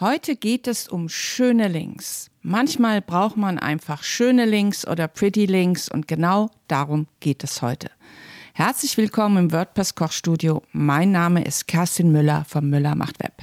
Heute 0.00 0.34
geht 0.34 0.66
es 0.66 0.88
um 0.88 1.10
schöne 1.10 1.68
Links. 1.68 2.30
Manchmal 2.40 3.02
braucht 3.02 3.36
man 3.36 3.58
einfach 3.58 4.02
schöne 4.02 4.46
Links 4.46 4.88
oder 4.88 5.08
pretty 5.08 5.44
Links 5.44 5.90
und 5.90 6.08
genau 6.08 6.48
darum 6.68 7.06
geht 7.20 7.44
es 7.44 7.60
heute. 7.60 7.90
Herzlich 8.54 8.96
willkommen 8.96 9.36
im 9.36 9.52
WordPress 9.52 9.96
Kochstudio. 9.96 10.62
Mein 10.72 11.12
Name 11.12 11.44
ist 11.44 11.68
Kerstin 11.68 12.12
Müller 12.12 12.46
vom 12.48 12.70
Müller 12.70 12.94
macht 12.94 13.22
Web. 13.22 13.42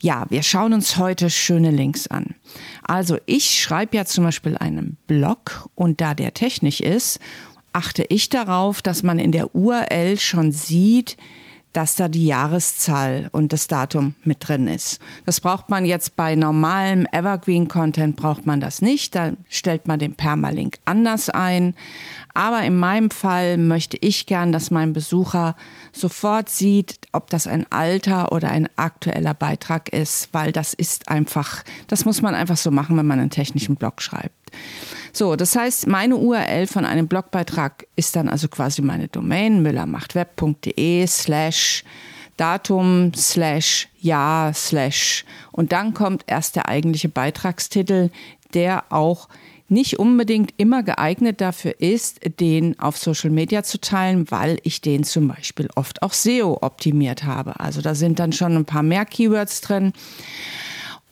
Ja, 0.00 0.24
wir 0.28 0.44
schauen 0.44 0.72
uns 0.72 0.98
heute 0.98 1.30
schöne 1.30 1.72
Links 1.72 2.06
an. 2.06 2.36
Also 2.84 3.18
ich 3.26 3.60
schreibe 3.60 3.96
ja 3.96 4.04
zum 4.04 4.22
Beispiel 4.22 4.56
einen 4.56 4.98
Blog 5.08 5.68
und 5.74 6.00
da 6.00 6.14
der 6.14 6.32
technisch 6.32 6.78
ist, 6.78 7.18
achte 7.72 8.04
ich 8.08 8.28
darauf, 8.28 8.82
dass 8.82 9.02
man 9.02 9.18
in 9.18 9.32
der 9.32 9.52
URL 9.52 10.16
schon 10.20 10.52
sieht, 10.52 11.16
dass 11.72 11.96
da 11.96 12.08
die 12.08 12.26
Jahreszahl 12.26 13.28
und 13.32 13.52
das 13.52 13.66
Datum 13.66 14.14
mit 14.24 14.46
drin 14.46 14.68
ist. 14.68 15.00
Das 15.24 15.40
braucht 15.40 15.70
man 15.70 15.84
jetzt 15.84 16.16
bei 16.16 16.34
normalem 16.34 17.06
Evergreen-Content, 17.10 18.16
braucht 18.16 18.46
man 18.46 18.60
das 18.60 18.82
nicht. 18.82 19.14
Da 19.14 19.32
stellt 19.48 19.88
man 19.88 19.98
den 19.98 20.14
Permalink 20.14 20.78
anders 20.84 21.30
ein. 21.30 21.74
Aber 22.34 22.62
in 22.62 22.76
meinem 22.78 23.10
Fall 23.10 23.58
möchte 23.58 23.96
ich 24.00 24.26
gern, 24.26 24.52
dass 24.52 24.70
mein 24.70 24.92
Besucher 24.92 25.56
sofort 25.92 26.48
sieht, 26.48 26.98
ob 27.12 27.30
das 27.30 27.46
ein 27.46 27.66
alter 27.70 28.32
oder 28.32 28.50
ein 28.50 28.68
aktueller 28.76 29.34
Beitrag 29.34 29.90
ist, 29.90 30.28
weil 30.32 30.52
das 30.52 30.74
ist 30.74 31.08
einfach, 31.08 31.62
das 31.88 32.04
muss 32.04 32.22
man 32.22 32.34
einfach 32.34 32.56
so 32.56 32.70
machen, 32.70 32.96
wenn 32.96 33.06
man 33.06 33.20
einen 33.20 33.30
technischen 33.30 33.76
Blog 33.76 34.00
schreibt. 34.00 34.34
So, 35.12 35.36
das 35.36 35.54
heißt, 35.54 35.86
meine 35.86 36.16
URL 36.16 36.66
von 36.66 36.84
einem 36.86 37.06
Blogbeitrag 37.06 37.86
ist 37.96 38.16
dann 38.16 38.28
also 38.28 38.48
quasi 38.48 38.80
meine 38.80 39.08
Domain 39.08 39.62
müllermachtweb.de 39.62 41.06
slash 41.06 41.84
Datum 42.38 43.12
slash 43.14 43.88
Jahr 44.00 44.54
slash 44.54 45.24
und 45.52 45.72
dann 45.72 45.92
kommt 45.92 46.24
erst 46.26 46.56
der 46.56 46.68
eigentliche 46.68 47.10
Beitragstitel, 47.10 48.10
der 48.54 48.84
auch 48.90 49.28
nicht 49.68 49.98
unbedingt 49.98 50.52
immer 50.58 50.82
geeignet 50.82 51.40
dafür 51.40 51.80
ist, 51.80 52.20
den 52.40 52.78
auf 52.78 52.98
Social 52.98 53.30
Media 53.30 53.62
zu 53.62 53.80
teilen, 53.80 54.30
weil 54.30 54.58
ich 54.64 54.80
den 54.80 55.02
zum 55.02 55.28
Beispiel 55.28 55.68
oft 55.74 56.02
auch 56.02 56.12
SEO 56.12 56.58
optimiert 56.60 57.24
habe. 57.24 57.58
Also 57.58 57.80
da 57.80 57.94
sind 57.94 58.18
dann 58.18 58.32
schon 58.32 58.54
ein 58.56 58.64
paar 58.66 58.82
mehr 58.82 59.06
Keywords 59.06 59.62
drin. 59.62 59.92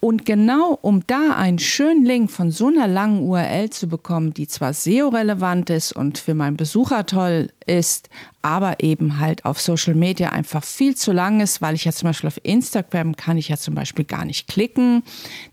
Und 0.01 0.25
genau 0.25 0.79
um 0.81 1.07
da 1.07 1.35
einen 1.37 1.59
schönen 1.59 2.07
Link 2.07 2.31
von 2.31 2.51
so 2.51 2.69
einer 2.69 2.89
langen 2.89 3.21
URL 3.21 3.69
zu 3.69 3.87
bekommen, 3.87 4.33
die 4.33 4.49
zwar 4.49 4.73
SEO-relevant 4.73 5.69
ist 5.69 5.93
und 5.93 6.17
für 6.17 6.35
meinen 6.35 6.57
Besucher 6.57 7.05
toll 7.05 7.51
ist, 7.67 8.09
aber 8.41 8.83
eben 8.83 9.21
halt 9.21 9.45
auf 9.45 9.61
Social 9.61 9.95
Media 9.95 10.31
einfach 10.31 10.65
viel 10.65 10.97
zu 10.97 11.13
lang 11.13 11.41
ist, 11.41 11.61
weil 11.61 11.75
ich 11.75 11.85
ja 11.85 11.93
zum 11.93 12.09
Beispiel 12.09 12.29
auf 12.29 12.41
Instagram 12.43 13.15
kann 13.15 13.37
ich 13.37 13.51
ja 13.51 13.59
zum 13.59 13.75
Beispiel 13.75 14.07
gar 14.07 14.25
nicht 14.25 14.49
klicken. 14.49 15.03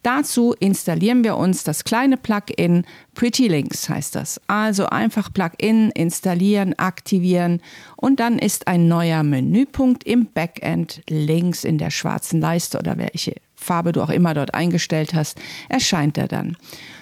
Dazu 0.02 0.56
installieren 0.58 1.26
wir 1.26 1.36
uns 1.36 1.66
das 1.66 1.84
kleine 1.84 2.16
Plugin 2.16 2.86
Pretty 3.16 3.50
Links 3.50 3.90
heißt 3.90 4.16
das. 4.16 4.40
Also 4.48 4.86
einfach 4.86 5.34
Plugin 5.34 5.92
installieren, 5.92 6.74
aktivieren 6.80 7.62
und 7.98 8.22
dann 8.22 8.40
ist 8.40 8.70
ein 8.70 8.88
neuer 8.88 9.24
Menüpunkt 9.24 10.06
im 10.06 10.28
Backend 10.28 11.02
links 11.10 11.66
in 11.66 11.78
der 11.78 11.92
schwarzen 11.92 12.40
Leiste 12.40 12.80
oder 12.80 12.98
welche 12.98 13.36
Farbe 13.58 13.92
du 13.92 14.02
auch 14.02 14.10
immer 14.10 14.34
dort 14.34 14.54
eingestellt 14.54 15.14
hast, 15.14 15.38
erscheint 15.68 16.18
er 16.18 16.28
dann. 16.28 16.56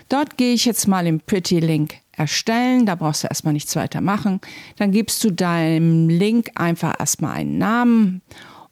Dort 0.09 0.37
gehe 0.37 0.53
ich 0.53 0.65
jetzt 0.65 0.87
mal 0.87 1.05
im 1.05 1.19
Pretty 1.19 1.59
Link 1.59 1.95
erstellen. 2.11 2.85
Da 2.85 2.95
brauchst 2.95 3.23
du 3.23 3.27
erstmal 3.27 3.53
nichts 3.53 3.75
weiter 3.75 4.01
machen. 4.01 4.39
Dann 4.77 4.91
gibst 4.91 5.23
du 5.23 5.31
deinem 5.31 6.09
Link 6.09 6.51
einfach 6.55 6.95
erstmal 6.99 7.33
einen 7.33 7.57
Namen 7.57 8.21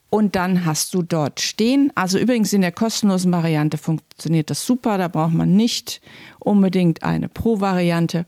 und 0.09 0.36
dann 0.36 0.66
hast 0.66 0.94
du 0.94 1.02
dort 1.02 1.39
stehen. 1.39 1.92
Also 1.95 2.20
übrigens 2.20 2.54
in 2.54 2.61
der 2.61 2.72
kostenlosen 2.72 3.31
Variante 3.31 3.78
funktioniert 3.78 4.50
das 4.50 4.66
super. 4.66 4.98
Da 4.98 5.08
braucht 5.08 5.34
man 5.34 5.56
nicht 5.56 6.02
unbedingt 6.39 7.04
eine 7.04 7.30
Pro-Variante. 7.30 8.26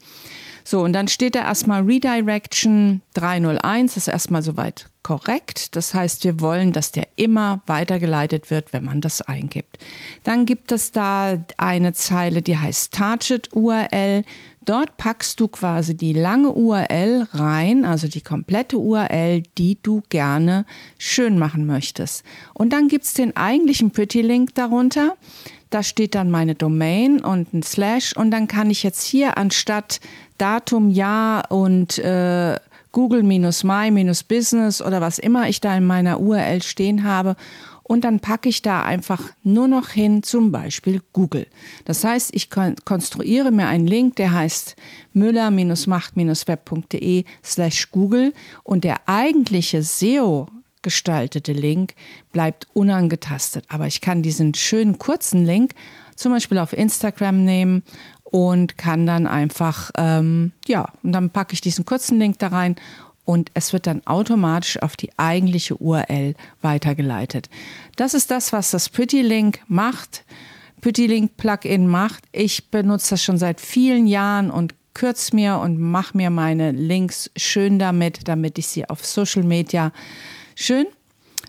So, 0.67 0.81
und 0.81 0.93
dann 0.93 1.07
steht 1.07 1.35
da 1.35 1.41
erstmal 1.41 1.83
Redirection 1.83 3.01
301, 3.13 3.93
das 3.93 4.07
ist 4.07 4.13
erstmal 4.13 4.41
soweit 4.41 4.89
korrekt. 5.03 5.75
Das 5.75 5.93
heißt, 5.93 6.23
wir 6.23 6.39
wollen, 6.39 6.71
dass 6.73 6.91
der 6.91 7.07
immer 7.15 7.61
weitergeleitet 7.67 8.49
wird, 8.49 8.73
wenn 8.73 8.83
man 8.83 8.99
das 8.99 9.21
eingibt. 9.21 9.77
Dann 10.23 10.47
gibt 10.47 10.71
es 10.71 10.91
da 10.91 11.37
eine 11.57 11.93
Zeile, 11.93 12.41
die 12.41 12.57
heißt 12.57 12.91
Target 12.91 13.49
URL. 13.53 14.23
Dort 14.65 14.97
packst 14.97 15.39
du 15.39 15.47
quasi 15.47 15.95
die 15.95 16.13
lange 16.13 16.49
URL 16.49 17.27
rein, 17.33 17.85
also 17.85 18.07
die 18.07 18.21
komplette 18.21 18.79
URL, 18.79 19.43
die 19.59 19.77
du 19.83 20.01
gerne 20.09 20.65
schön 20.97 21.37
machen 21.37 21.67
möchtest. 21.67 22.23
Und 22.55 22.73
dann 22.73 22.87
gibt 22.87 23.05
es 23.05 23.13
den 23.13 23.37
eigentlichen 23.37 23.91
Pretty 23.91 24.23
Link 24.23 24.55
darunter. 24.55 25.15
Da 25.75 25.83
steht 25.83 26.15
dann 26.15 26.31
meine 26.31 26.55
Domain 26.55 27.19
und 27.19 27.53
ein 27.53 27.61
Slash 27.61 28.15
und 28.15 28.31
dann 28.31 28.47
kann 28.47 28.69
ich 28.69 28.81
jetzt 28.81 29.03
hier 29.03 29.37
anstatt 29.37 29.99
Datum, 30.37 30.89
Jahr 30.89 31.51
und 31.51 31.97
äh, 31.97 32.57
Google-My-Business 32.93 34.81
oder 34.81 35.01
was 35.01 35.19
immer 35.19 35.49
ich 35.49 35.59
da 35.59 35.75
in 35.75 35.85
meiner 35.85 36.21
URL 36.21 36.63
stehen 36.63 37.03
habe. 37.03 37.35
Und 37.83 38.05
dann 38.05 38.21
packe 38.21 38.47
ich 38.47 38.61
da 38.61 38.83
einfach 38.83 39.21
nur 39.43 39.67
noch 39.67 39.89
hin, 39.89 40.23
zum 40.23 40.53
Beispiel 40.53 41.01
Google. 41.11 41.45
Das 41.83 42.05
heißt, 42.05 42.33
ich 42.33 42.49
konstruiere 42.49 43.51
mir 43.51 43.67
einen 43.67 43.85
Link, 43.85 44.15
der 44.15 44.31
heißt 44.31 44.77
müller-macht-web.de 45.11 47.25
slash 47.43 47.91
Google 47.91 48.33
und 48.63 48.85
der 48.85 49.09
eigentliche 49.09 49.83
SEO 49.83 50.47
gestaltete 50.85 51.51
Link 51.51 51.95
bleibt 52.31 52.67
unangetastet. 52.73 53.65
Aber 53.69 53.87
ich 53.87 54.01
kann 54.01 54.21
diesen 54.21 54.53
schönen 54.53 54.99
kurzen 54.99 55.43
Link 55.43 55.73
zum 56.15 56.31
Beispiel 56.31 56.59
auf 56.59 56.73
Instagram 56.73 57.43
nehmen 57.43 57.81
und 58.23 58.77
kann 58.77 59.07
dann 59.07 59.25
einfach, 59.25 59.89
ähm, 59.97 60.51
ja, 60.67 60.87
und 61.01 61.11
dann 61.11 61.31
packe 61.31 61.53
ich 61.53 61.61
diesen 61.61 61.85
kurzen 61.85 62.19
Link 62.19 62.37
da 62.37 62.49
rein 62.49 62.75
und 63.25 63.49
es 63.55 63.73
wird 63.73 63.87
dann 63.87 64.05
automatisch 64.05 64.79
auf 64.79 64.95
die 64.95 65.09
eigentliche 65.17 65.75
URL 65.75 66.35
weitergeleitet. 66.61 67.49
Das 67.95 68.13
ist 68.13 68.29
das, 68.29 68.53
was 68.53 68.69
das 68.69 68.87
Pretty 68.87 69.23
Link 69.23 69.61
macht. 69.67 70.23
Pretty 70.81 71.07
Link 71.07 71.35
Plugin 71.35 71.87
macht. 71.87 72.25
Ich 72.31 72.69
benutze 72.69 73.09
das 73.11 73.23
schon 73.23 73.39
seit 73.39 73.59
vielen 73.59 74.05
Jahren 74.05 74.51
und 74.51 74.75
kürze 74.93 75.35
mir 75.35 75.57
und 75.57 75.79
mache 75.79 76.15
mir 76.15 76.29
meine 76.29 76.71
Links 76.71 77.31
schön 77.35 77.79
damit, 77.79 78.27
damit 78.27 78.59
ich 78.59 78.67
sie 78.67 78.87
auf 78.87 79.03
Social 79.03 79.43
Media 79.43 79.91
schön 80.55 80.87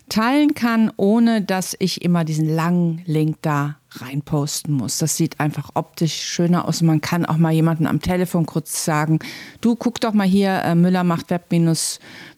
teilen 0.09 0.53
kann, 0.53 0.91
ohne 0.95 1.41
dass 1.41 1.75
ich 1.79 2.01
immer 2.01 2.23
diesen 2.23 2.47
langen 2.47 3.01
Link 3.05 3.37
da 3.41 3.77
reinposten 3.91 4.73
muss. 4.73 4.99
Das 4.99 5.17
sieht 5.17 5.39
einfach 5.39 5.71
optisch 5.73 6.13
schöner 6.13 6.65
aus. 6.65 6.81
Man 6.81 7.01
kann 7.01 7.25
auch 7.25 7.37
mal 7.37 7.51
jemanden 7.51 7.87
am 7.87 8.01
Telefon 8.01 8.45
kurz 8.45 8.85
sagen, 8.85 9.19
du 9.61 9.75
guck 9.75 9.99
doch 9.99 10.13
mal 10.13 10.27
hier 10.27 10.61
äh, 10.63 10.75
Müller 10.75 11.03
macht 11.03 11.29
Web 11.29 11.51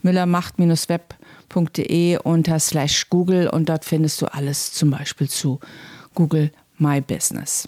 Müller 0.01 0.25
macht 0.25 0.57
Web.de 0.57 2.17
unter 2.23 2.59
slash 2.59 3.09
Google 3.09 3.47
und 3.49 3.69
dort 3.69 3.85
findest 3.85 4.21
du 4.21 4.27
alles 4.27 4.71
zum 4.73 4.91
Beispiel 4.91 5.29
zu 5.29 5.59
Google 6.15 6.51
My 6.79 7.01
Business. 7.01 7.67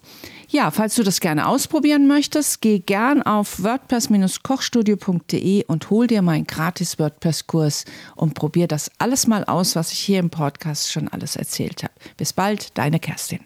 Ja, 0.49 0.69
falls 0.69 0.95
du 0.95 1.03
das 1.03 1.21
gerne 1.21 1.47
ausprobieren 1.47 2.07
möchtest, 2.07 2.61
geh 2.61 2.79
gern 2.79 3.21
auf 3.21 3.63
wordpress-kochstudio.de 3.63 5.63
und 5.65 5.89
hol 5.89 6.07
dir 6.07 6.21
meinen 6.21 6.45
gratis 6.45 6.99
WordPress-Kurs 6.99 7.85
und 8.15 8.33
probier 8.33 8.67
das 8.67 8.91
alles 8.97 9.27
mal 9.27 9.45
aus, 9.45 9.77
was 9.77 9.93
ich 9.93 9.99
hier 9.99 10.19
im 10.19 10.29
Podcast 10.29 10.91
schon 10.91 11.07
alles 11.07 11.37
erzählt 11.37 11.83
habe. 11.83 11.93
Bis 12.17 12.33
bald, 12.33 12.77
deine 12.77 12.99
Kerstin. 12.99 13.39